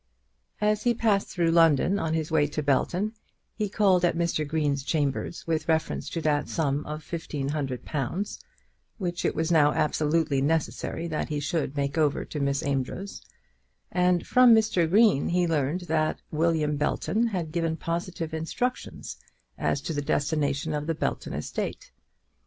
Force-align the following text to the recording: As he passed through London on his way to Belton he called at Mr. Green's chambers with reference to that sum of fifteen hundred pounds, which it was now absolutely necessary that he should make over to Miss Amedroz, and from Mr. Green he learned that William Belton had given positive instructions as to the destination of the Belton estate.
As 0.61 0.81
he 0.81 0.95
passed 0.95 1.27
through 1.27 1.51
London 1.51 1.99
on 1.99 2.15
his 2.15 2.31
way 2.31 2.47
to 2.47 2.63
Belton 2.63 3.13
he 3.53 3.69
called 3.69 4.03
at 4.03 4.17
Mr. 4.17 4.47
Green's 4.47 4.81
chambers 4.81 5.45
with 5.45 5.67
reference 5.69 6.09
to 6.09 6.21
that 6.21 6.49
sum 6.49 6.83
of 6.87 7.03
fifteen 7.03 7.49
hundred 7.49 7.85
pounds, 7.85 8.39
which 8.97 9.23
it 9.25 9.35
was 9.35 9.51
now 9.51 9.71
absolutely 9.73 10.41
necessary 10.41 11.07
that 11.07 11.29
he 11.29 11.39
should 11.39 11.77
make 11.77 11.99
over 11.99 12.25
to 12.25 12.39
Miss 12.39 12.63
Amedroz, 12.63 13.21
and 13.91 14.25
from 14.25 14.55
Mr. 14.55 14.89
Green 14.89 15.27
he 15.27 15.45
learned 15.45 15.81
that 15.81 16.19
William 16.31 16.77
Belton 16.77 17.27
had 17.27 17.51
given 17.51 17.77
positive 17.77 18.33
instructions 18.33 19.17
as 19.55 19.81
to 19.81 19.93
the 19.93 20.01
destination 20.01 20.73
of 20.73 20.87
the 20.87 20.95
Belton 20.95 21.33
estate. 21.33 21.91